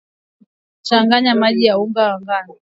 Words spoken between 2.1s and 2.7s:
ngano